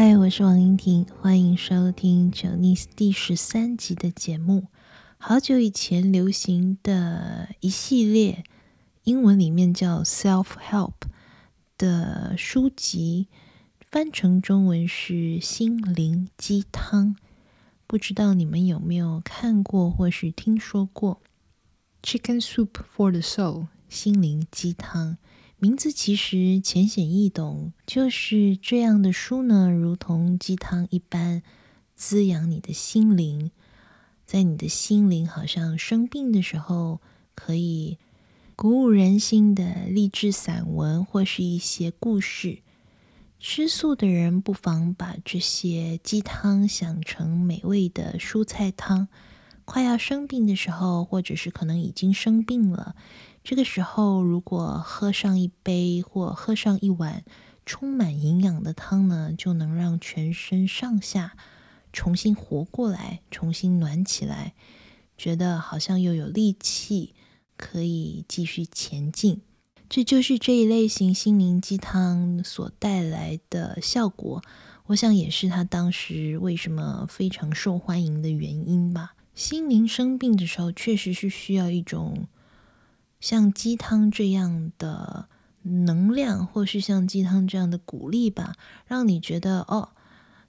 [0.00, 4.68] 嗨，我是王英婷，欢迎收听《Journey》第十三集的节目。
[5.18, 8.44] 好久以前流行的一系列
[9.02, 10.92] 英文里面叫 “self help”
[11.76, 13.26] 的书籍，
[13.90, 17.16] 翻成中文是心灵鸡汤。
[17.88, 21.20] 不知道你们有没有看过或是听说过
[22.04, 25.18] ？“Chicken Soup for the Soul” 心灵鸡汤。
[25.60, 31.42] 名字其实浅显易懂，就是这样的书呢，如同鸡汤一般
[31.96, 33.50] 滋养你的心灵。
[34.24, 37.00] 在你的心灵好像生病的时候，
[37.34, 37.98] 可以
[38.54, 42.60] 鼓舞人心的励志散文或是一些故事。
[43.40, 49.08] 吃素的人不妨把这些鸡汤想成美味的蔬菜汤。
[49.64, 52.94] 快要生病的时候，或者是可能已经生病了。
[53.48, 57.24] 这个时候，如果喝上一杯或喝上一碗
[57.64, 61.34] 充满营养的汤呢，就能让全身上下
[61.90, 64.52] 重新活过来，重新暖起来，
[65.16, 67.14] 觉得好像又有力气
[67.56, 69.40] 可以继续前进。
[69.88, 74.42] 这就是这一类型心灵鸡汤所带来的效果。
[74.88, 79.14] 我想也是他当时为什么非常受欢迎的原因吧。
[79.34, 82.28] 心灵生病的时候，确实是需要一种。
[83.20, 85.28] 像鸡汤这样的
[85.62, 88.54] 能量，或是像鸡汤这样的鼓励吧，
[88.86, 89.90] 让你觉得哦，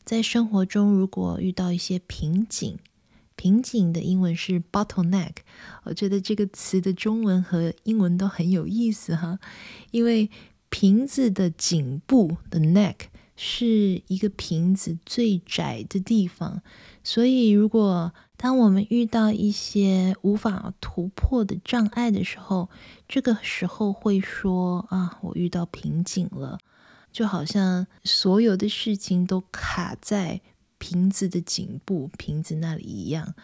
[0.04, 2.78] 在生活中如果遇到一些瓶颈，
[3.36, 5.38] 瓶颈的英文是 bottleneck，
[5.84, 9.40] 我觉得这个词的中文和英文都很有意思哈，
[9.92, 10.30] 因为
[10.70, 12.96] 瓶子的颈部的 neck
[13.42, 16.62] 是一个瓶子最窄的地方，
[17.06, 22.70] 所以如果当我们遇到一些无法突破的障碍的时候，
[23.08, 26.60] 这个时候会说啊，我遇到瓶颈了，
[27.14, 30.42] 就好像所有的事情都卡在
[30.78, 33.36] 瓶子的颈部、瓶子那里一样，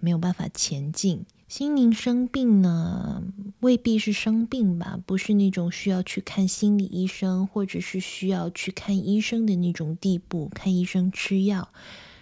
[0.00, 1.24] 没有办法前进。
[1.48, 3.22] 心灵生病呢，
[3.60, 11.70] 未必是生病吧，不是那种需要去看心理医生，或者是需要去看医生的那种地步，看医生吃药。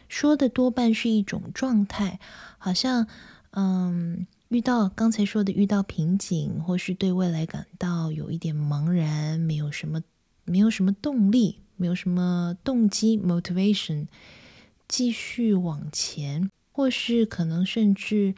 [0.09, 2.21] 说的多半是一种状态，
[2.57, 3.09] 好像，
[3.51, 10.01] 嗯，遇到刚才说的遇到瓶颈，或是对未来感到有一点茫然，没有什么，
[10.45, 14.07] 没有什么动力，没有什么动机 （motivation），
[14.87, 18.37] 继续往前，或是可能甚至，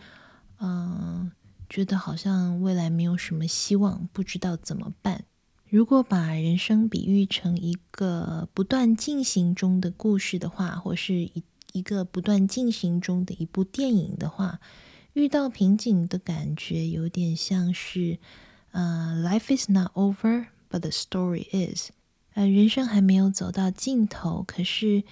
[0.61, 1.31] 嗯，
[1.69, 5.25] 觉得好像未来没有什么希望，不知道怎么办。
[5.69, 11.43] 如果把人生比喻成一个不断进行中的故事的话，或是一
[11.73, 14.61] 一个不断进行中的一部电影的话，
[15.13, 18.19] 遇到瓶颈的感觉有点像是，
[18.73, 21.91] 呃，Life is not over, but the story is。
[22.33, 25.05] 呃，人生还没有走到尽头，可是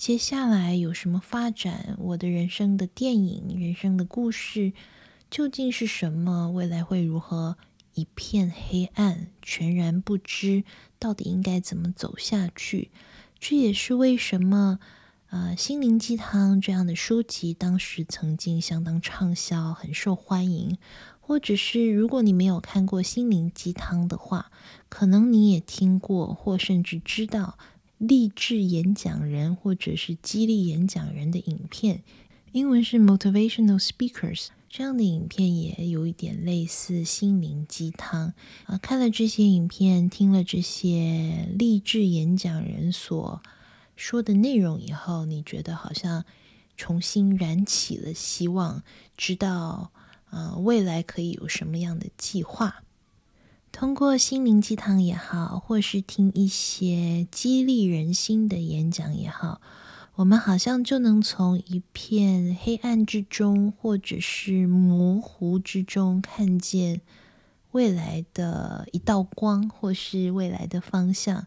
[0.00, 1.94] 接下来有什么发展？
[1.98, 4.72] 我的人生的电影，人生的故事
[5.28, 6.50] 究竟是什么？
[6.50, 7.58] 未来会如何？
[7.92, 10.64] 一片黑暗，全然不知
[10.98, 12.90] 到底应该怎么走下去。
[13.38, 14.78] 这也是为什么。
[15.28, 20.78] 呃，心灵鸡汤这样的书籍，当时曾经相当畅销，很受欢迎。
[21.20, 24.50] 或者是如果你没有看过心灵鸡汤的话，
[24.88, 27.58] 可能你也听过，或甚至知道
[28.00, 32.02] 励志演讲人或者是激励演讲人的影片，
[32.52, 34.46] 英文是 motivational speakers。
[34.70, 38.32] 这样的影片也有一点类似心灵鸡汤
[38.64, 38.78] 啊。
[38.78, 43.42] 看了这些影片，听了这些励志演讲人所。
[43.96, 46.24] 说的内容以后，你觉得好像
[46.78, 48.82] 重新燃起了希望，
[49.18, 49.92] 知道
[50.30, 52.82] 呃未来可以有什么样的计划。
[53.72, 59.60] 通过心灵鸡汤也好，或是听一些激励人心的演讲也好，
[60.16, 67.00] 我们好像就能从一片黑暗之中，或者是模糊之中，看见
[67.72, 71.46] 未来的一道光，或是未来的方向。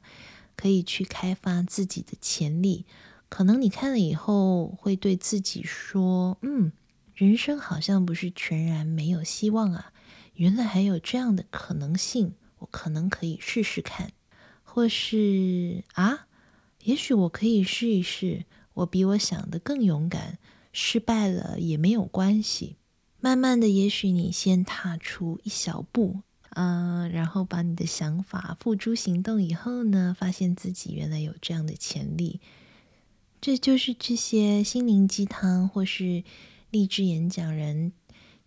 [0.55, 2.85] 可以去开发自己的潜力，
[3.27, 6.71] 可能你看了以后会对自己说：“嗯，
[7.15, 9.91] 人生好像不是全然没有希望啊，
[10.35, 14.11] 原来还有这样的可能性，我可能可以试试看，
[14.63, 16.27] 或是啊，
[16.83, 20.37] 也许我可以试一试，我比我想的更勇敢，
[20.71, 22.77] 失败了也没有关系。
[23.19, 26.21] 慢慢的，也许你先踏出一小步。”
[26.55, 32.39] 嗯，然后把你的想法付诸行动以后呢，发现自己原来有这样的潜力，
[33.41, 36.23] 这就是这些心灵鸡汤或是
[36.69, 37.91] 励志演讲人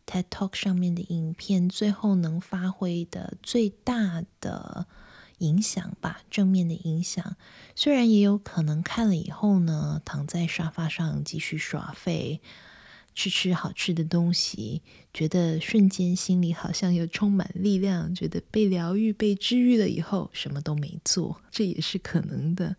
[0.07, 4.87] TED Talk 上面的影片最后能发挥的最大的
[5.39, 7.37] 影响吧，正面的影响。
[7.75, 12.41] 虽然也有可能看了以后呢，躺在沙发上继续耍废，
[13.15, 14.83] 吃吃好吃的东西，
[15.13, 22.77] 觉得瞬间心里好像又充满力量，觉得被疗愈、被治愈了以后，什么都没做，这也是可能的。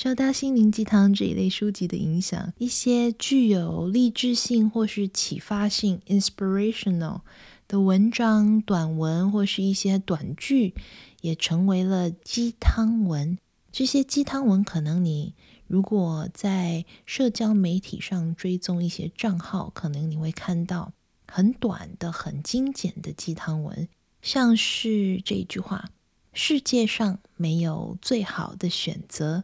[0.00, 7.22] 受到心灵鸡汤这一类书籍的影响，一些具有励志性或是启发性 （inspirational）
[7.66, 10.72] 的文章、短文或是一些短句，
[11.20, 13.36] 也成为了鸡汤文。
[13.72, 15.34] 这些鸡汤文，可能你
[15.66, 20.92] 如果在社交媒体上追踪一些账号，可能你会看到
[21.26, 23.88] 很短的、很精简的鸡汤文，
[24.22, 25.90] 像是这句话
[26.32, 29.42] ：“世界上没有最好的选择。”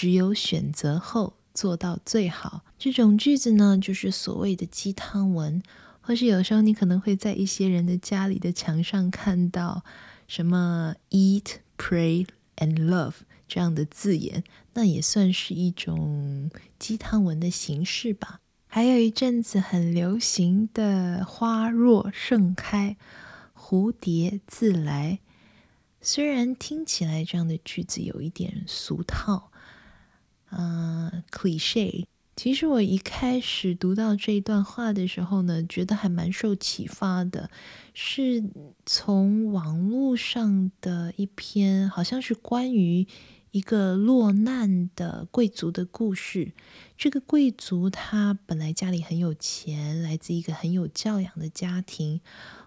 [0.00, 5.60] 只有选择后做到最好，这种句子呢，就是所谓的鸡汤文，
[6.00, 9.82] 或是有时候你可能会在一些人的家里的墙上看到
[10.28, 12.24] 什么 “eat, pray
[12.58, 13.14] and love”
[13.48, 16.48] 这样的字眼，那也算是一种
[16.78, 18.38] 鸡汤文的形式吧。
[18.68, 22.96] 还有一阵子很流行的“花若盛开，
[23.52, 25.18] 蝴蝶自来”，
[26.00, 29.50] 虽然听起来这样的句子有一点俗套。
[30.50, 32.06] 嗯、，cliche。
[32.36, 37.50] 其实我一开始读到这一段话的时候呢，觉得还蛮受启发的，
[37.94, 38.44] 是
[38.86, 43.04] 从网络上的一篇，好像是关于
[43.50, 46.52] 一个落难的贵族的故事。
[46.96, 52.20] 这个贵族他本来家里很有钱，来自一个很有教养的家庭，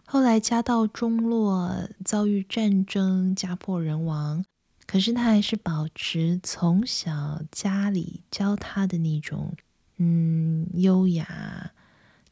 [0.05, 4.43] 后来家道中落，遭遇战争，家破人亡。
[4.91, 9.55] 可是他还是保持从小家里教他的那种，
[9.95, 11.71] 嗯，优雅、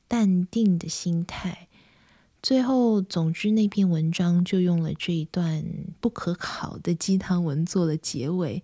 [0.09, 1.69] 淡定的心态。
[2.43, 5.63] 最后，总之那篇文章就用了这一段
[6.01, 8.61] 不可考的鸡汤文做了结尾。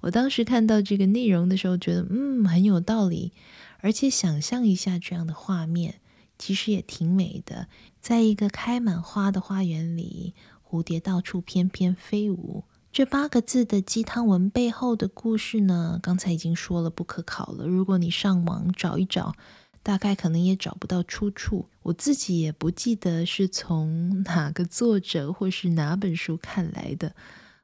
[0.00, 3.32] 我当时看到这个内容的时候，觉得嗯，很有道理，
[3.78, 6.02] 而且想象一下这样的画面，
[6.36, 7.68] 其实也挺美的。
[8.02, 12.64] 在一个开满花的花园里，蝴蝶到处翩翩飞舞。
[12.92, 17.64] 这八个字的鸡汤文背后的故事呢，刚才已经说了不可考了。
[17.64, 19.36] 如果你上网找一找，
[19.84, 21.68] 大概可能也找不到出处。
[21.82, 27.14] 我自己也不记得是从哪个作者或是哪本书看来的。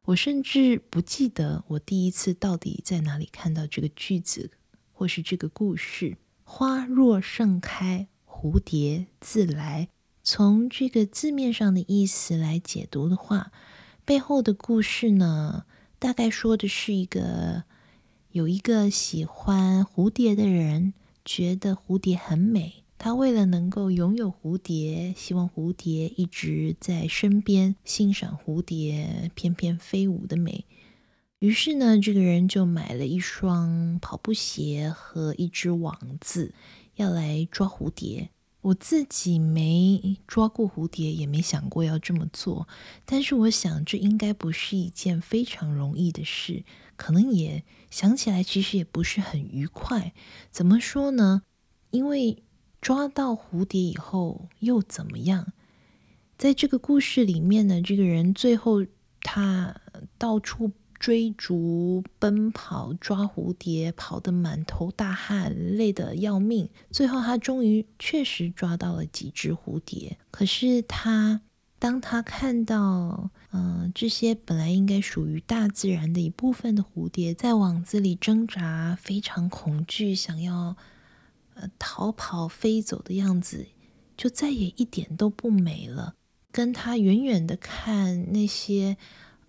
[0.04, 4.52] 我甚至不记得我第一次到底在哪里看到这个句子
[4.92, 6.16] 或是这个故事。
[6.44, 9.88] 花若盛开，蝴蝶自来。
[10.22, 13.50] 从这个字面上的意思来解读的话，
[14.06, 15.64] 背后的故事呢，
[15.98, 17.64] 大概说的是一个
[18.30, 20.94] 有一个喜欢蝴蝶的人，
[21.24, 22.84] 觉得蝴蝶很美。
[22.98, 30.64] 他为了能够拥有蝴蝶，希望蝴蝶一直在身边，欣赏蝴蝶翩翩飞舞的美。
[31.40, 36.54] 于是呢，这个人就买了一双跑步鞋和一只网子，
[36.94, 38.30] 要来抓蝴蝶。
[38.66, 42.66] 我自己没抓过蝴蝶，也没想过要这么做。
[43.04, 46.64] 但是我想，这应该不是一件非常容易的事，
[46.96, 50.12] 可能也想起来，其实也不是很愉快。
[50.50, 51.42] 怎么说呢？
[51.92, 52.42] 因为
[52.80, 55.52] 抓到蝴蝶以后又怎么样？
[56.36, 58.84] 在这个故事里面呢，这个人最后
[59.20, 59.80] 他
[60.18, 60.72] 到处。
[60.98, 66.68] 追逐、奔跑、抓蝴蝶，跑得满头大汗，累得要命。
[66.90, 70.16] 最后，他终于确实抓到了几只蝴蝶。
[70.30, 71.42] 可是他，
[71.78, 80.76] 当他看到，嗯、这些本来应该属于大自然的一部分的蝴蝶，在网子里挣扎，非常恐惧，想要，
[81.54, 83.66] 呃，逃跑、飞走的样子，
[84.16, 86.14] 就再也一点都不美了。
[86.50, 88.96] 跟他远远的看那些。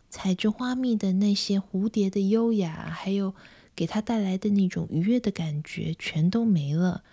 [0.09, 3.35] 采着花蜜的那些蝴蝶的优雅，还有
[3.75, 7.03] 给他带来的那种愉悦的感觉，全都没了。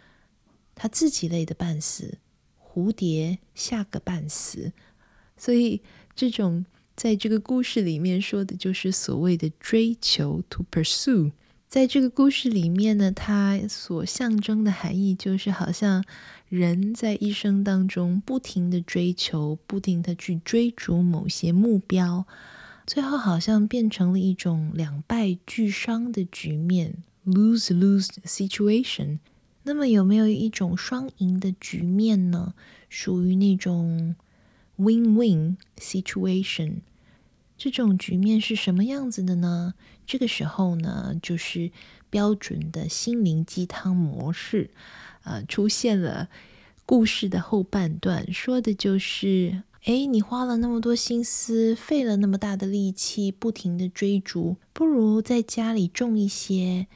[0.75, 2.19] 他自己累得半死，
[2.59, 4.73] 蝴蝶吓个半死。
[5.37, 5.83] 所以，
[6.15, 6.65] 这种
[6.97, 11.33] 在这个故事里面说的就是所谓的追求 （to pursue）。
[11.69, 16.05] 在这个故事里面呢，它所象征的含义就是，好像
[16.49, 22.27] 人在一生当中不停地追求，不停地去追逐某些目标。
[22.87, 29.19] 最后好像变成了一种两败俱伤的局面，lose-lose situation。
[29.63, 32.53] 那么有没有一种双赢的局面呢？
[32.91, 34.15] 属于那种
[34.77, 36.81] win-win situation。
[37.57, 39.73] 这种局面是什么样子的呢？
[40.07, 41.73] 这个时候呢，就是
[42.11, 44.69] 标准的心灵鸡汤模式，
[45.23, 46.29] 呃，出现了。
[46.85, 49.63] 故事的后半段说的就是。
[49.85, 56.87] 诶，你花了那么多心思，费了那么大的力气，不停地追逐，不如在家里种一些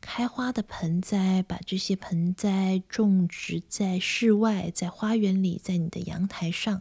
[0.00, 6.80] 开花的盆栽，把这些盆栽种植在室外，在花园里，在你的阳台上。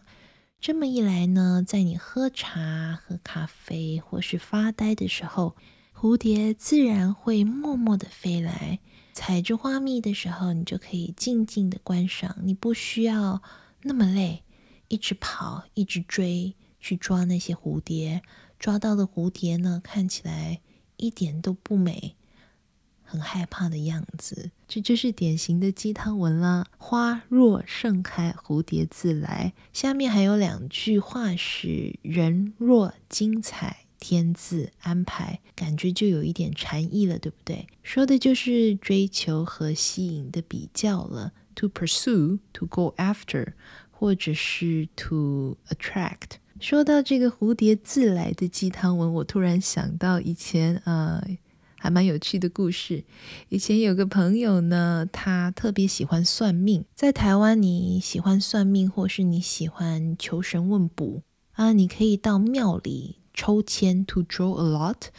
[0.62, 5.58] 这么一来呢，在你喝茶、喝咖啡或是发呆的时候，
[5.94, 8.80] 蝴蝶自然会默默地飞来，
[9.12, 13.42] 采着花蜜的时候，你就可以静静地观赏，你不需要
[13.82, 14.44] 那么累。
[14.88, 18.22] 一直跑，一直追，去抓那些蝴蝶。
[18.60, 20.62] 抓到的蝴蝶呢，看起来
[20.96, 22.16] 一点都不美，
[23.04, 24.52] 很害怕的样子。
[24.68, 26.68] 这就是典型的鸡汤文啦。
[26.78, 29.54] 花若盛开，蝴蝶自来。
[29.72, 35.40] 下面还有两句话是：人若精彩，天自安排。
[35.56, 37.68] 感觉就有一点禅意了，对不对？
[37.84, 41.34] 说的就是追求和吸引的比较了。
[41.56, 43.54] To pursue, to go after。
[43.98, 46.38] 或者是 to attract。
[46.60, 51.24] 说到这个蝴蝶自来的鸡汤文，我突然想到以前呃
[51.76, 53.04] 还蛮有趣的故事。
[53.50, 56.86] 以前有个朋友呢，他特别喜欢算命。
[56.96, 61.22] 在台湾，你喜欢算命，或是你喜欢求神问卜
[61.54, 65.10] 啊，你可以到庙里抽签 to draw a lot，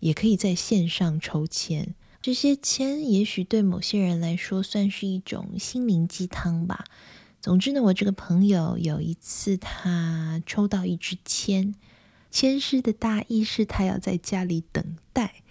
[0.00, 1.94] 也可以在线上抽签。
[2.20, 6.84] 这些签也许对某些人来说算是一种心灵鸡汤吧。
[7.40, 11.74] 总之呢，我这个朋友有一次他抽到一支签，
[12.30, 15.42] 签诗的大意是他要在家里等待，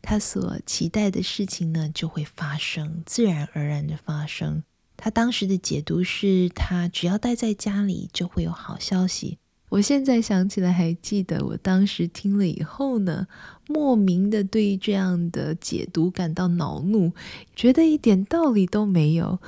[0.00, 4.62] 他所期待的事情呢就会发生，自然而然的发生。
[4.96, 9.38] 他当时的解读是他只要待在家里就会有好消息。
[9.70, 13.26] 我现在想起来还记得，我当时听了以后呢，
[13.66, 17.12] 莫名的对这样的解读感到恼怒，
[17.56, 19.40] 觉得一点道理都没有。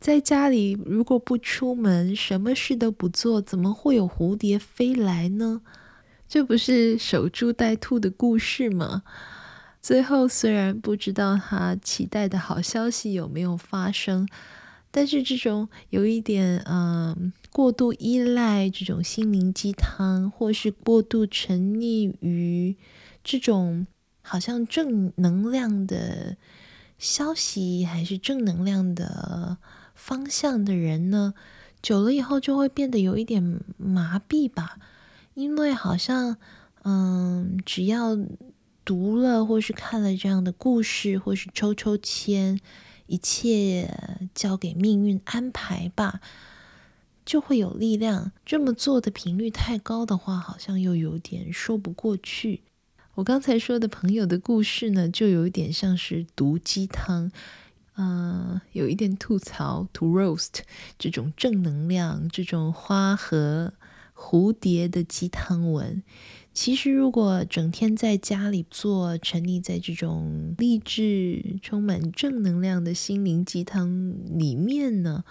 [0.00, 5.60] 在家里如果不出门，什么事都不做，怎么会有蝴蝶飞来呢？
[6.26, 9.02] 这不是守株待兔的故事吗？
[9.82, 14.26] 最后虽然不知道他期待的好消息有没有发生，
[14.90, 22.74] 但是这种有一点嗯过度依赖这种心灵鸡汤，或是过度沉溺于
[23.22, 23.86] 这种
[24.22, 26.38] 好像正能量的
[26.96, 29.58] 消息，还是正能量的。
[30.00, 31.34] 方向的人呢，
[31.82, 34.78] 久了以后就会变得有一点麻痹吧，
[35.34, 36.38] 因为好像，
[36.84, 38.16] 嗯，只要
[38.82, 42.58] 读了或是看了这样的故事，或是抽抽签，
[43.06, 43.94] 一切
[44.34, 46.20] 交给命运安排吧，
[47.26, 48.32] 就会有力量。
[48.46, 52.62] 这么做的频率太高的话，好像又有点说不过去。
[53.16, 57.30] 我刚才说的朋友的故事呢，就有一点像是毒鸡汤。
[58.00, 60.60] 嗯、呃，有一点吐槽，to roast
[60.98, 63.74] 这种正能量、这种花和
[64.14, 66.02] 蝴蝶的鸡汤文。
[66.54, 75.24] 其实，如果整天在家里做，沉溺在这种励志、充满正能量的心灵鸡汤里面呢，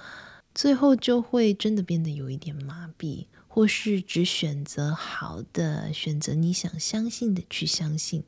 [0.53, 8.23] 最后就会真的变得有一点麻痹，或是只选择好的，选择你想相信的去相信。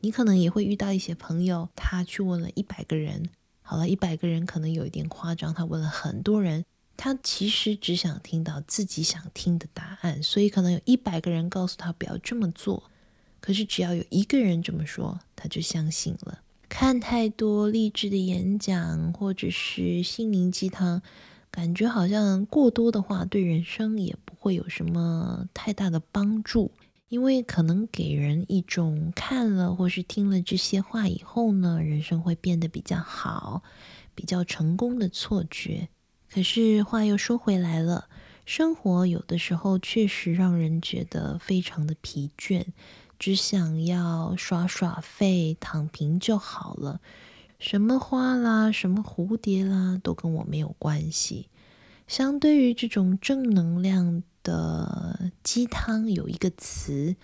[0.00, 3.30] 你可能也会遇到一些朋友，他去问了一百个人。
[3.66, 5.54] 好了，一百个人可能有一点夸张。
[5.54, 6.66] 他问了很多人，
[6.98, 12.82] 他其实只想听到自己想听的答案，所以可能有一百个人告诉他不要这么做。
[13.40, 16.40] 可是只要有一个人这么说，他就相信了。
[16.68, 21.00] 看太多励志的演讲或者是心灵鸡汤，
[21.50, 26.70] 感觉好像过多的话对人生也不会有什么太大的帮助。
[27.14, 33.62] 因为可能给人一种看了或是听了这些话以后呢，人生会变得比较好、
[34.16, 35.88] 比较成功的错觉。
[36.28, 38.08] 可是话又说回来了，
[38.44, 42.64] 生活有的时候确实让人觉得非常的疲倦，
[43.16, 47.00] 只想要耍耍废、躺平就好了。
[47.60, 51.46] 什么花啦、什么蝴蝶啦，都跟我没有关系。
[52.08, 57.16] 相对于这种正能量的鸡汤，有一个词，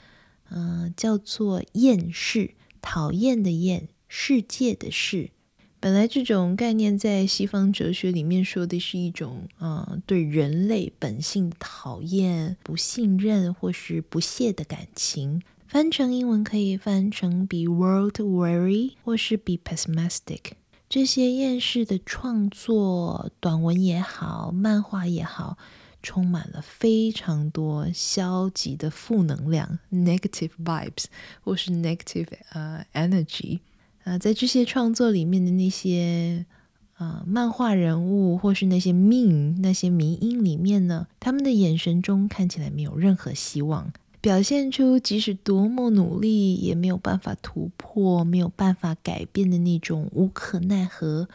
[0.49, 5.31] 嗯、呃，叫做厌世，讨厌的厌，世界的世。
[5.79, 15.41] 本来这种概念在西方哲学里面说的是一种，呃，对人类本性讨厌、不信任或是不屑的感情。
[15.67, 20.41] 翻成英文可以翻成 be world weary，或是 be pessimistic。
[20.89, 25.57] 这些厌世的创作，短文也好，漫画也好，
[26.03, 31.05] 充满了非常多消极的负能量 （negative vibes）
[31.43, 33.59] 或是 negative 呃、energy。
[34.03, 36.47] 啊、呃，在这些创作里面的那些
[36.95, 43.91] 啊、漫画人物或是那些 meme 那些迷音里面呢，他们的眼神中看起来没有任何希望，
[44.21, 51.27] 表现出即使多么努力也没有办法突破、没有办法改变的那种无可奈何、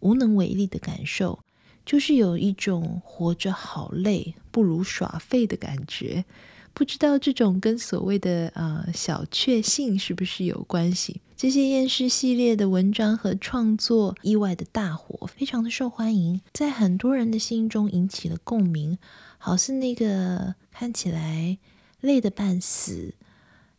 [0.00, 1.40] 无能为力的感受，
[1.84, 6.24] 就是有一种活着好累，不如耍废的感觉。
[6.72, 11.20] 不知道这种跟所谓的呃小确幸是不是有关系？
[11.36, 18.98] 这些厌世系列的文章和创作意外的大火，非常的受欢迎，在很多人的心中引起了共鸣。
[19.38, 21.58] 好似那个看起来
[22.00, 23.14] 累得半死、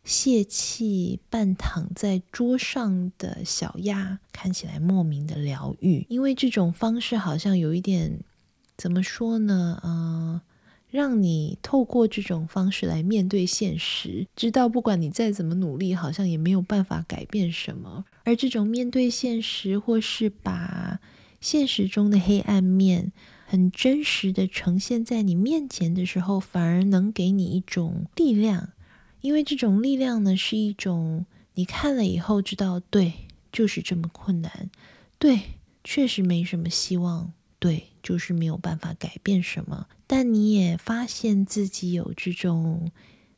[0.06, 8.20] 泄气半躺在桌上的小鸭，看起来莫名的疗愈，因为这种方式好像有一点，
[8.78, 9.78] 怎么说呢？
[9.84, 10.40] 嗯、呃。
[10.88, 18.06] 让你透过这种方式来面对现实，知道不管你再怎么努力，好像也没有办法改变什么。
[18.24, 21.00] 而这种面对现实，或是把
[21.40, 23.12] 现实中的黑暗面
[23.46, 28.70] 很真实的呈现在你面前的时候，反而能给你一种力量。
[29.26, 33.12] 因为这种力量呢，是一种你看了以后知道，对，
[33.50, 34.70] 就是这么困难，
[35.18, 35.40] 对，
[35.82, 37.32] 确实没什么希望。
[37.58, 42.92] 对，就是没有办法改变什么，但你也发现自己有这种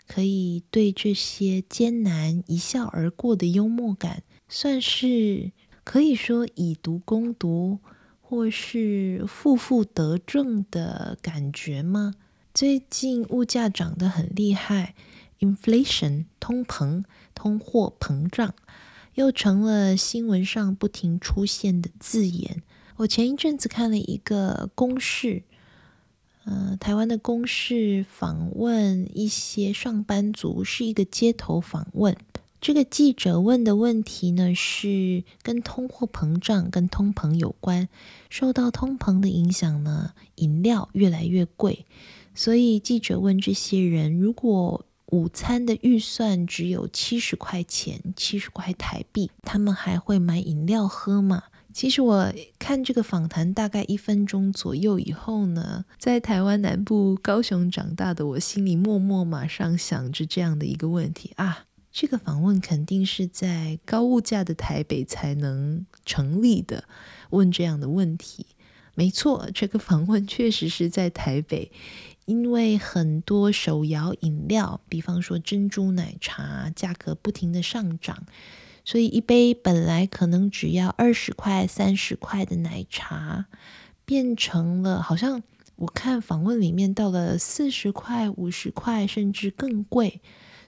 [0.06, 5.52] 可以对这些艰难一笑而过的幽默感，算是
[5.84, 7.78] 可以说以毒攻毒，
[8.20, 12.12] 或是负负得正的感觉吗？
[12.52, 14.94] 最近物价涨得很厉害
[15.40, 17.04] ，inflation 通膨、
[17.34, 18.54] 通货膨胀，
[19.14, 22.62] 又成了新闻上不停出现的字眼。
[22.96, 25.44] 我前一阵子看了一个公式，
[26.44, 32.16] 呃，台湾的公视访问一些上班族，是一个街头访问。
[32.60, 37.88] 这个记者问的问题呢，是跟通货膨胀、跟通膨有关。
[38.28, 41.86] 受到通膨的影响呢，饮料越来越贵，
[42.34, 51.44] 所以记者问这些人：如果午餐的预算只有七十块钱，七十块台币，他们还会买饮料喝吗？
[51.72, 66.84] 其实我看这个访谈大概一分钟左右以后呢，在台湾南部高雄长大的我心里默默马上想着这样的一个问题啊，这个访问肯定是在高物价的台北才能成立的，
[67.30, 68.46] 问这样的问题。
[68.94, 71.70] 没错，这个访问确实是在台北，
[72.28, 78.26] 因为很多手摇饮料，比方说珍珠奶茶，价格不停的上涨。
[78.84, 83.46] 所以一杯本来可能只要二十块、三十块的奶茶，
[84.04, 85.42] 变成了好像
[85.76, 90.20] 我看访问里面到了四十块、五十块，甚至更贵。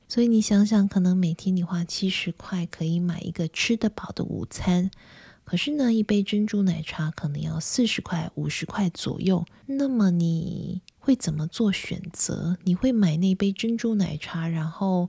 [0.08, 4.90] 所以你想想，可能每天你花七十块可以买一个吃得饱的午餐，
[5.44, 9.44] 可是呢，一杯珍珠奶茶可能要四十块、五十块左右。
[9.66, 12.56] 那么你会怎么做选择？
[12.62, 15.08] 你会买那杯珍珠奶茶，然后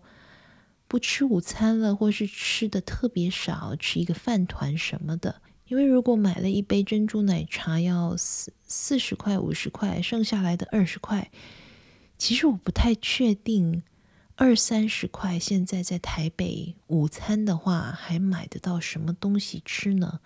[0.87, 5.41] 不吃午餐了，或是吃的特别少，吃一个饭团什么的。
[5.67, 11.29] 因为如果买了一杯珍珠奶茶要四四十块、五十块，剩下来的二十块，
[12.17, 13.83] 其实我不太确定
[14.35, 20.19] 二三十块现在在台北午餐的话，还买得到什么东西吃呢？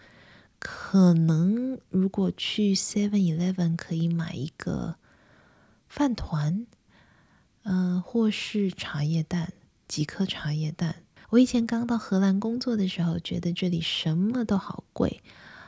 [0.58, 4.96] 可能如果去 Seven Eleven 可以买一个
[5.96, 6.68] 饭团，
[7.64, 9.54] 嗯、或是茶叶蛋。
[9.88, 11.04] 几颗茶叶蛋。
[11.30, 15.22] 我以前刚到荷兰工作的时候，觉得这里什么都好贵。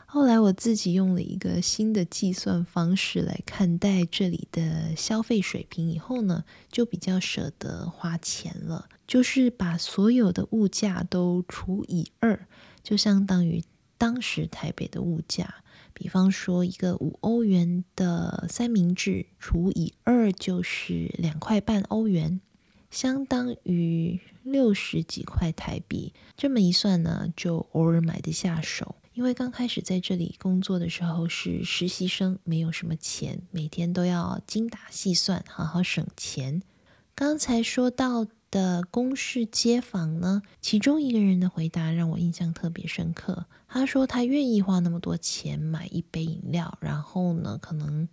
[0.06, 8.90] 后来我自己用了一个新的计算方式来看待这里的消费水平，以后呢，就比较舍得花钱了。
[9.06, 12.48] 就是把所有的物价都除以二，
[12.84, 13.64] 就相当于
[13.98, 15.64] 当时台北的物价。
[16.00, 22.40] 比方说，一个五欧元的三明治除以二就是两块半欧元。
[22.92, 28.96] 相当于六十几块台币，这么一算呢，就偶尔买得下手。
[29.14, 36.62] 因为刚开始在这里工作的时候是实习生，没有什么钱，每天都要精打细算，好好省钱。
[37.16, 43.46] 刚才说到的公视街访呢，其中一个人的回答让我印象特别深刻。
[43.68, 48.08] 他说他愿意花那么多钱买一杯饮料，然后呢，可能。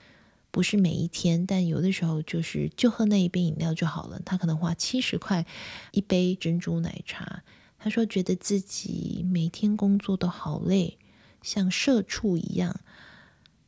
[0.51, 4.21] 不是每一天，但有的时候就是就喝那一杯饮料就好了。
[4.25, 5.45] 他可能花七十块
[5.91, 7.43] 一杯珍珠奶茶。
[7.77, 10.97] 他说觉得自己每天工作都好累，
[11.43, 12.79] 像社畜一样，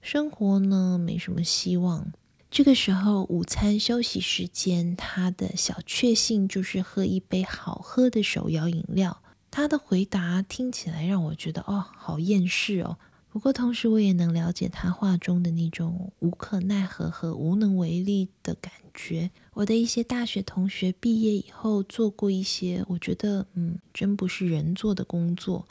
[0.00, 2.12] 生活呢没什么希望。
[2.56, 9.20] 这个时候午餐休息时间，他的小确幸就是喝一杯好喝的手摇饮料。
[9.50, 12.96] 他的回答听起来让我觉得哦，好厌世哦。
[13.28, 19.30] 不过同时我也能了解他话中的那种无可奈何和无能为力的感觉。
[19.52, 25.68] 我的一些大学同学毕业以后做过一些我觉得嗯，真不是人做的工作。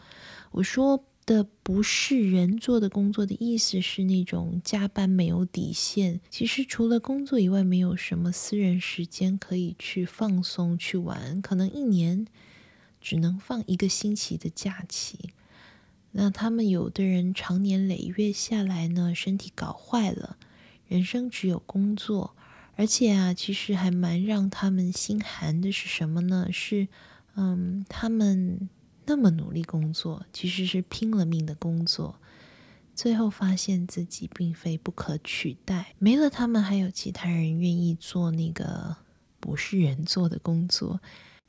[0.51, 12.27] 我说的不是人做的工作的意思是那种加班没有底线，其实除了工作以外，没有什么私人时间可以去放松去玩，可能一年
[13.01, 15.31] 只能放一个星期的假期。
[16.11, 20.37] 那他们有的人长年累月下来呢，身体搞坏了，
[20.87, 22.35] 人生只有工作，
[22.75, 26.49] 而且啊，其实还蛮让他们心寒的是什么呢？
[26.51, 26.87] 是
[27.35, 28.69] 嗯，他们。
[29.05, 32.19] 那么努力工作，其实是拼了命的工作，
[32.93, 35.93] 最后发现自己并非不可取代。
[35.99, 38.95] 没了他们，还有其他人愿意做那个
[39.39, 41.01] 不是人做的工作。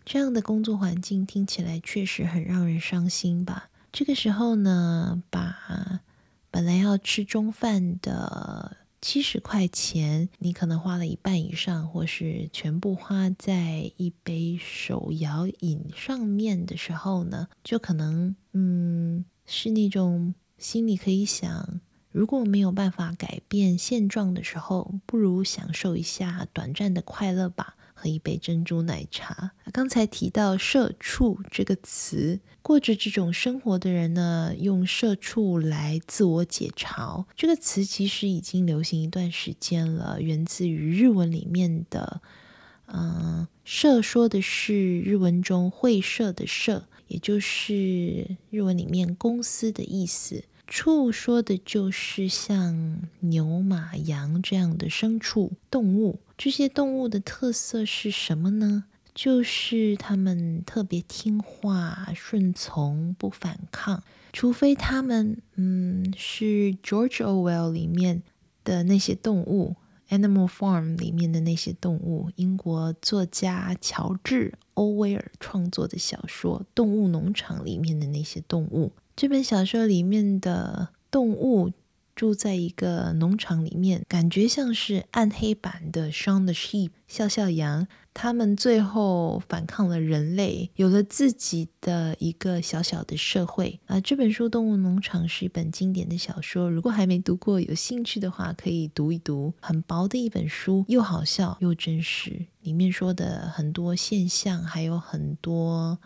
[0.05, 3.71] 这样的工作环境听起来确实很让人伤心吧？
[3.93, 6.03] 这个时候呢，把
[6.51, 8.77] 本来要吃中饭的。
[9.09, 27.77] 七十块钱，你可能花了一半以上，或是全部花在一杯手摇饮上面的时候呢，就可能，嗯，是那种心里可以想，如果没有办法改变现状的时候，不如享受一下短暂的快乐吧。
[28.09, 29.53] 一杯珍珠奶茶。
[29.73, 37.25] 刚才提到“社畜”这个词，过着这种生活的人呢，用“社畜”来自我解嘲。
[37.35, 42.21] 这个词其实已经流行一段时间了，源自于日文里面的
[42.87, 50.45] “嗯，社”说的是日文中会社的“社”，也就是日文里面公司的意思。
[50.69, 56.19] 畜说的就是像牛、马、羊这样的牲畜动物。
[56.39, 58.85] 这些动物的特色是什么呢？
[59.15, 68.23] 就是它们特别听话、顺从、不反抗，除非它们嗯是 George Orwell 里面
[68.63, 69.77] 的那些动物，
[70.15, 78.93] 《Animal Farm》里面的那些动物，英国作家乔治·欧威尔创作的小说《动物农场》里面的那些动物。
[79.17, 81.73] 这本小说里面的动物
[82.17, 87.87] 住在一个农场里面，感觉像是暗黑版的《Shaun the Sheep》笑笑羊。
[88.15, 93.79] 他们最后反抗了人类，有了自己的一个小小的社会。
[93.85, 99.53] 啊，这本书《动物农场》是一本经典的小说，如果还没读过，有兴趣的话可以读一读。
[99.61, 105.99] 很薄的一本书，又好笑又真实，里面说的很多现象，还有很多。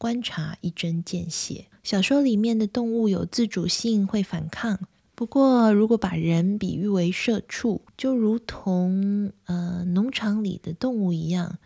[0.00, 1.66] 观察一针见血。
[1.82, 4.78] 小说里面的动物有自主性，会反抗。
[5.18, 11.58] 不过，如果把人比喻为社畜，就如同呃农场里的动物一样，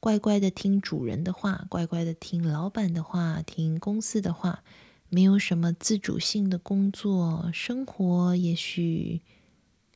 [0.00, 4.64] 乖乖的听主人的话，乖乖的听老板的话，听公司的话，
[5.08, 9.22] 没有什么自主性的工作生活，也许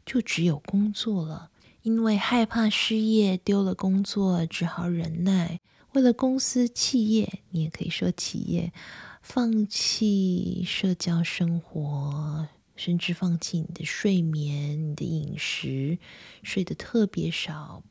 [0.06, 1.50] 就只有工作了。
[1.82, 5.58] 因为害怕失业，丢了工作，只好忍耐。
[5.94, 8.72] 为了公司、企业，你也可以说企业，
[9.20, 12.46] 放弃社交生活，
[12.80, 15.98] 甚至放弃你的睡眠、你的饮食，
[16.42, 17.82] 睡得特别少，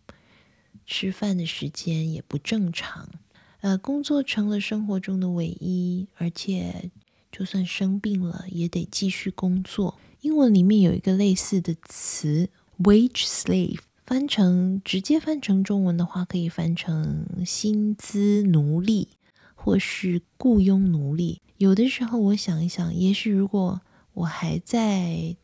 [0.88, 3.08] 吃饭的时间也不正常。
[3.62, 6.90] 呃，工作成了生活中的唯一，而且
[7.32, 10.00] 就算生病了，也得继续工作。
[10.22, 12.50] 英文里面有一个类似的词
[12.80, 13.82] ，wage slave。
[14.08, 19.10] 翻成直接翻成中文的话，可以翻成薪资奴隶，
[19.54, 21.44] 或是雇佣奴隶。
[21.58, 23.82] 有的时候，我想一想，也许如果
[24.20, 25.38] 我还在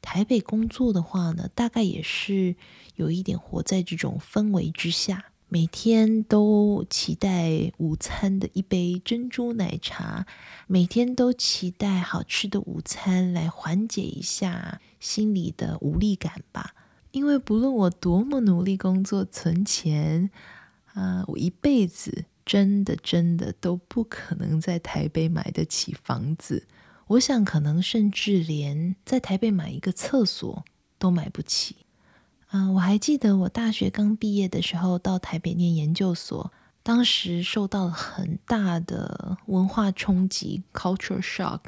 [0.00, 2.54] 台北工作的话呢，大概也是
[2.94, 10.24] 有一点活在这种氛围之下，每天都期待午餐的一杯珍珠奶茶，
[10.68, 16.74] 每天都期待好吃的午餐来缓解一下心里的无力感吧。
[17.10, 20.30] 因为不论我多么努力工作存钱，
[20.94, 26.68] 啊、我一辈子真的真的都不可能在台北买得起房子。
[27.08, 30.64] 我想可能甚至连在台北买一个厕所
[30.98, 31.76] 都买不起。
[32.48, 41.60] 啊、我还记得我大学刚毕业的时候到台北念研究所，当时受到了很大的文化冲击 （culture shock）。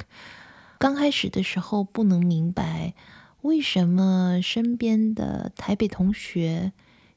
[0.77, 2.93] 刚开始的时候不能明白。
[3.41, 6.71] 为什么身边的台北同学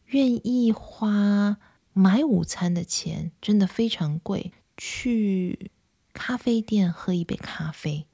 [0.07, 1.57] 愿意花
[1.95, 5.71] 买午餐的钱，真的非常贵，去
[6.13, 8.07] 咖啡店喝一杯咖啡？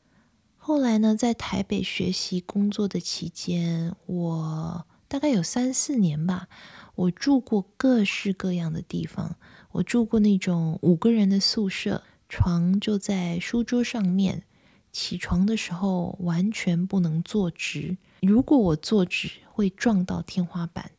[0.57, 6.49] 后来呢，在台北学习工作的期间，我大概有三四年吧，
[6.95, 9.37] 我住过各式各样的地方。
[9.73, 14.45] 我住过那种五个人的宿舍，床就在书桌上面。
[14.93, 20.93] 起床的时候完全不能坐直，如果我坐直会撞到天花板，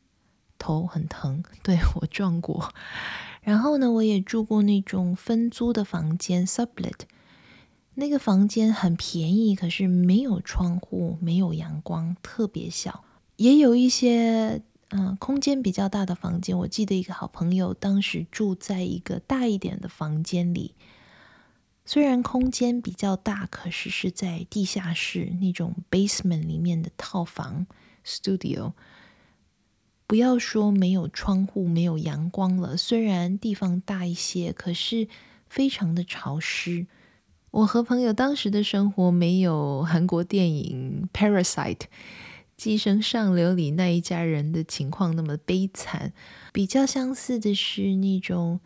[0.65, 1.43] 头很疼。
[1.61, 2.73] 对，我撞过。
[3.41, 7.01] 然后呢，我也住过那种分租的房间，sublet，
[7.93, 13.03] 那个房间很便宜，可是没有窗户，没有阳光，特别小。
[13.35, 20.73] 也有一些嗯、空间比较大的房间，我记得一个好朋友当时住在一个大一点的房间里，
[21.85, 27.67] 虽然空间比较大，可是是在地下室那种 basement 里面的套房
[28.05, 28.73] studio。
[30.07, 35.07] 不要说没有窗户、没有阳光了，虽然地方大一些，可是
[35.47, 36.85] 非常的潮湿。
[37.51, 41.75] 我和朋友当时的生活没有韩国电影《Parasite》
[42.57, 46.13] 寄生上流里那一家人的情况那么悲惨。
[46.53, 48.59] 比较相似的是那种，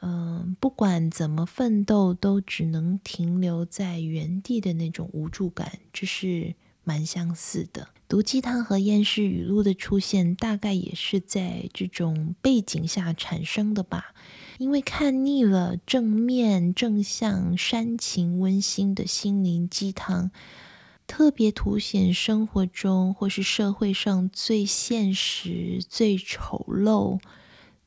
[0.00, 7.88] 嗯、不管怎么奋斗，都只能停留在原地的那种无助感，这是蛮相似的。
[8.08, 14.14] 毒鸡汤和厌世语录的出现，大概也是在这种背景下产生的吧。
[14.58, 20.30] 因为看腻了正面、正向、煽情、温馨的心灵鸡汤，
[21.08, 27.18] 特别凸显生活中或是社会上最现实、最丑陋、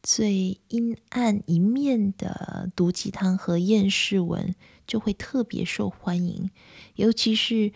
[0.03, 4.53] 最阴暗一面的毒鸡汤和厌世文，
[4.85, 6.49] 就会特别受欢迎，
[6.95, 7.71] 尤其是。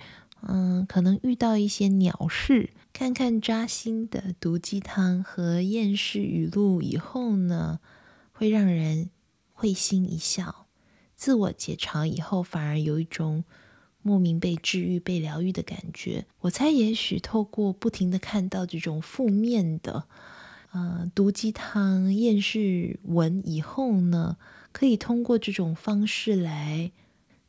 [0.46, 7.80] 嗯，可能遇到一些鸟事，看看扎心的毒鸡汤和厌世语录以后呢，
[8.34, 9.10] 会让人
[9.54, 10.68] 会心一笑，
[11.16, 13.46] 自我解嘲以后，反而有一种
[14.02, 16.26] 莫名被治愈、被疗愈的感觉。
[16.42, 20.04] 我猜，也许透过不停的看到这种负面的，
[20.74, 24.36] 呃，毒鸡汤、厌世文以后呢，
[24.74, 26.92] 可以通过这种方式来。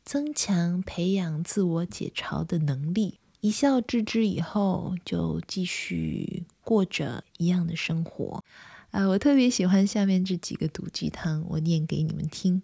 [0.05, 8.43] 增强培养自我解嘲的能力，一笑置之以后，就继续过着一样的生活。
[8.91, 12.61] 啊、呃，我特别喜欢下面这几个毒鸡汤，我念给你们听。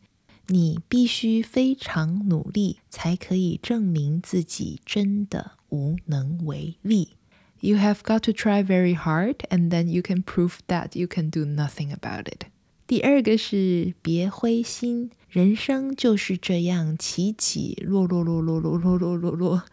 [0.48, 7.18] 你必须非常努力，才可以证明自己真的无能为力。
[7.60, 11.46] You have got to try very hard, and then you can prove that you can do
[11.46, 12.46] nothing about it.
[12.86, 15.12] 第二个是别灰心。
[15.32, 19.64] 人生就是这样起起落落落落落落落落落，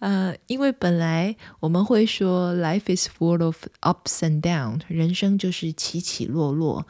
[0.00, 6.84] 呃，因为本来我们会说 life is full of ups and downs，人生就是起起落落，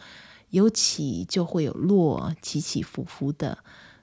[0.48, 3.58] 有起就会有落，起起伏伏的。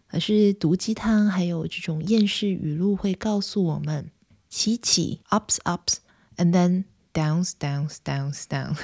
[0.07, 4.11] 可是毒鸡汤还有这种厌世语录会告诉我们，
[4.47, 6.83] 起起 ups ups，and then。
[7.13, 8.75] Downs, downs, downs, down，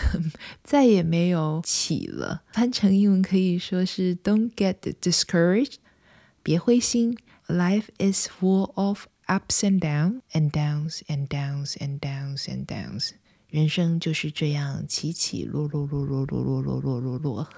[0.63, 2.43] 再也没有起了。
[2.53, 5.77] 翻成英文可以说是 "Don't get discouraged，
[6.43, 7.17] 别灰心。
[7.47, 13.13] Life is full of ups and downs, and downs and downs and downs and downs。
[13.47, 17.49] 人生就是这样起起落落落落落落落落落落。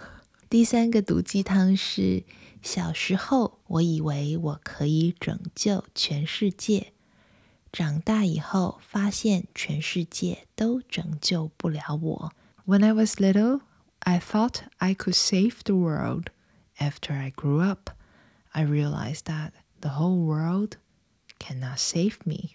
[0.49, 2.23] 第三个毒鸡汤是：
[2.61, 6.93] 小时候我以为我可以拯救全世界。
[7.71, 12.33] 长大以后，发现全世界都拯救不了我。
[12.65, 13.61] When I was little,
[13.99, 16.25] I thought I could save the world.
[16.77, 17.91] After I grew up,
[18.49, 20.73] I realized that the whole world
[21.39, 22.49] cannot save me.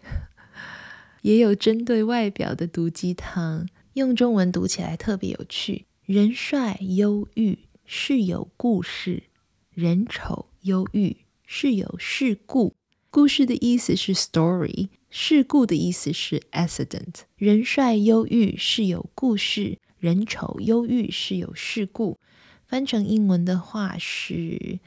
[1.22, 5.86] 也有针对外表的毒鸡汤，用中文读起来特别有趣。
[6.04, 9.24] 人帅忧郁是有故事，
[9.70, 12.76] 人丑忧郁是有事故。
[13.10, 14.90] 故事的意思是 story。
[15.08, 17.20] 事故的意思是 accident。
[17.36, 22.18] 人帅忧郁是有故事，人丑忧郁是有事故。
[22.66, 24.80] 翻成英文的话是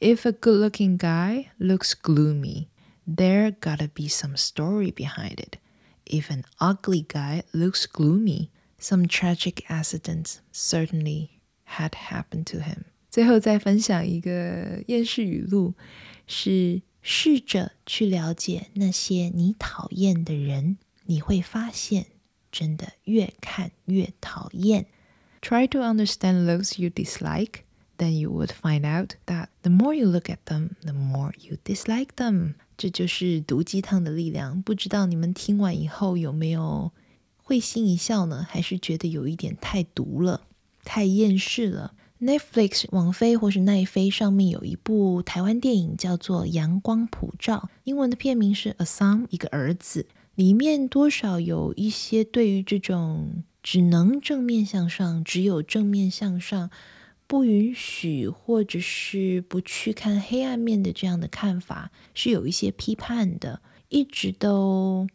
[0.00, 2.68] ：If a good-looking guy looks gloomy,
[3.06, 5.58] there gotta be some story behind it.
[6.06, 8.48] If an ugly guy looks gloomy,
[8.80, 11.28] some tragic accident certainly
[11.66, 12.84] had happened to him.
[13.10, 15.74] 最后再分享一个厌世语录，
[16.26, 16.82] 是。
[17.08, 22.06] 试着去了解那些你讨厌的人，你会发现
[22.50, 24.86] 真的越看越讨厌。
[25.40, 27.60] Try to understand those you dislike,
[27.96, 31.58] then you would find out that the more you look at them, the more you
[31.64, 32.54] dislike them。
[32.76, 34.60] 这就是毒鸡汤的力量。
[34.60, 36.90] 不知道你们听完以后有没有
[37.36, 38.44] 会心一笑呢？
[38.50, 40.48] 还是觉得有一点太毒了，
[40.82, 50.06] 太厌世了？Netflix 网飞或是奈飞上面有一部台湾电影叫做《阳光普照》，英文的片名是《A Son》，一个儿子。
[50.34, 56.70] 里面多少有一些对于这种只能正面向上、只有正面向上，
[57.26, 63.60] 不允许或者是不去看黑暗面的这样的看法是有一些批判的。
[63.88, 65.06] 一直都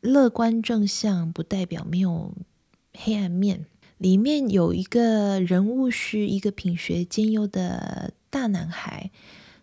[0.00, 2.34] 乐观正向，不代表没有
[2.92, 3.66] 黑暗面。
[4.02, 9.12] 里面有一个人物是一个品学兼优的大男孩，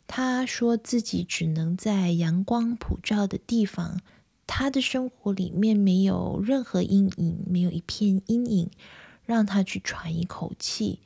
[0.08, 4.00] 他说自己只能在阳光普照的地方，
[4.48, 8.70] 他的生活里面没有任何阴影，没有一片阴影
[9.26, 11.02] 让他去喘一口气。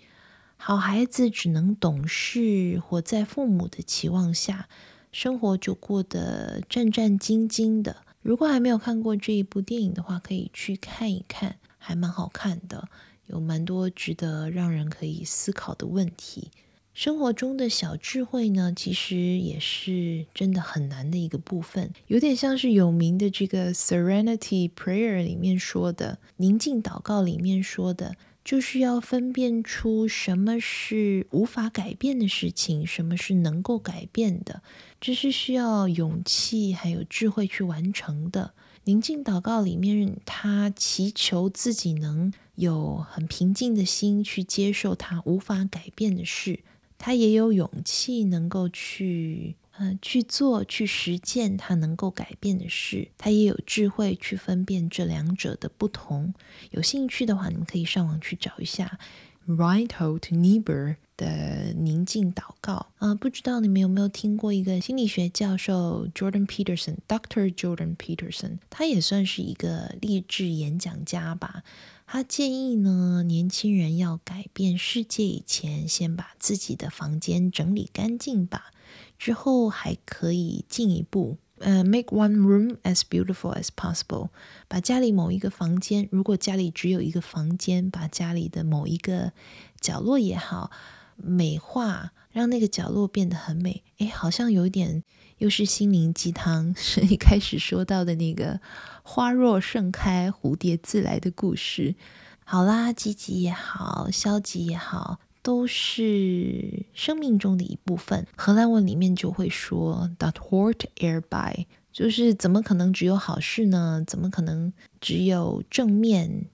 [0.55, 4.69] 好孩子只能懂事，活在父母的期望下，
[5.11, 8.03] 生活就过得战战兢兢的。
[8.21, 12.87] 如果还没有看过这一部电影的话，可以去看一看，还蛮好看的。
[13.27, 16.51] 有蛮多值得让人可以思考的问题。
[16.93, 34.61] 生活中的小智慧呢，其实也是真的很难的一个部分，有点像是有名的这个 Serenity Prayer 里面说的，宁静祷告里面说的，就是要分辨出什么是无法改变的事情，什么是能够改变的，
[35.01, 38.53] 这是需要勇气还有智慧去完成的。
[38.83, 46.59] 宁静祷告里面，他祈求自己能有很平静的心去接受他无法改变的事，
[46.97, 56.33] 他也有勇气能够去，呃，去做去实践他能够改变的事，他也有智慧去分辨这两者的不同。
[56.71, 58.99] 有兴趣的话，你们可以上网去找一下
[59.47, 67.53] Reinhold Niebuhr 的宁静祷告啊、不知道你们有没有听过一个心理学教授 Jordan Peterson，Dr.
[67.53, 71.63] Jordan Peterson，他也算是一个励志演讲家吧。
[72.05, 78.71] 他建议呢，年轻人要改变世界以前，先把自己的房间整理干净吧，
[79.17, 81.37] 之后还可以进一步。
[81.59, 84.29] 呃，make one room as beautiful as possible，
[84.67, 89.31] 把家里某一个房间，如果家里只有一个房间，把家里的某一个
[89.79, 90.71] 角落也好，
[91.15, 93.81] 美化，让那个角落变得很美。
[93.99, 95.01] 诶，好像有点
[95.37, 98.59] 又是心灵鸡汤， 是一开始说到的那个
[99.03, 101.95] 花若盛开，蝴蝶自来的故事。
[102.43, 105.19] 好啦，积极也好，消极也好。
[105.41, 108.25] 都是生命中的一部分。
[108.37, 114.01] 荷兰文里面就会说 "Dat hoort erbij"，就是怎么可能只有好事呢？
[114.07, 116.45] 怎么可能只有正面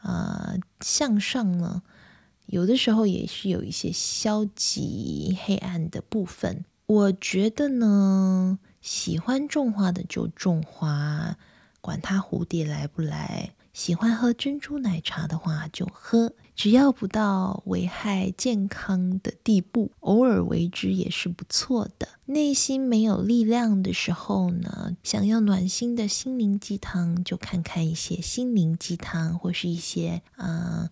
[0.00, 1.82] 啊、呃、向上呢？
[2.48, 6.64] 有的时候也是有一些消极黑暗的部分。
[6.86, 11.36] 我觉得呢，喜欢种花的就种花，
[11.82, 13.50] 管它蝴蝶来不来。
[13.74, 22.08] 喜欢喝珍珠奶茶的话，就喝，只要不到危害健康的地步，偶尔为之也是不错的。
[22.24, 30.88] 内心没有力量的时候呢，想要暖心的心灵鸡汤，就看看一些心灵鸡汤，或是一些啊、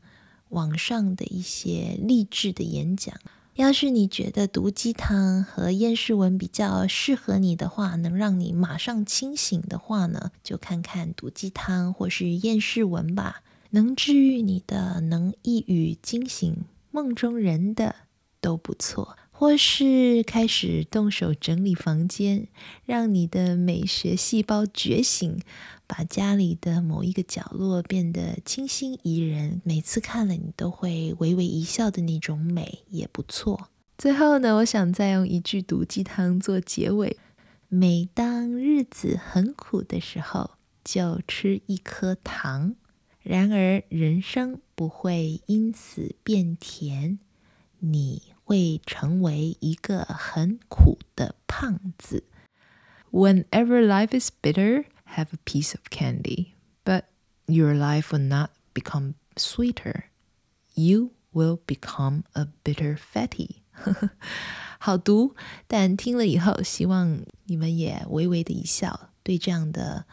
[0.50, 3.14] 网上的一些励志的演讲。
[3.54, 13.42] 要是你觉得毒鸡汤和艳世文比较适合你的话，能让你马上清醒的话呢，就看看毒鸡汤或是艳世文吧。
[13.70, 17.96] 能治愈你的，能一语惊醒梦中人的
[18.40, 19.16] 都不错。
[19.38, 22.48] 或是开始动手整理房间，
[22.86, 25.38] 让你的美学细胞觉醒。
[25.86, 33.68] 把家里的某一个角落变得清新宜人，每次看了你都会微微一笑的那种美也不错。
[33.98, 37.18] 最后呢，我想再用一句毒鸡汤做结尾：
[37.68, 42.74] 每当日子很苦的时候，就吃一颗糖。
[43.22, 47.18] 然而人生不会因此变甜，
[47.80, 52.23] 你会成为一个很苦的胖子。
[53.11, 54.85] Whenever life is bitter.
[55.17, 56.53] Have a piece of candy,
[56.85, 57.03] but
[57.45, 60.05] your life will not become sweeter.
[60.73, 63.57] You will become a bitter fatty.
[64.79, 65.35] 好毒，
[65.67, 70.05] 但听了以后，希望你们也微微的一笑，对这样的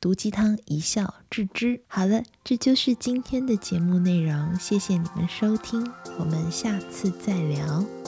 [0.00, 1.82] 毒鸡汤一笑置之。
[1.86, 5.86] 好了，这就是今天的节目内容，谢谢你们收听，
[6.18, 7.99] 我们下次再聊。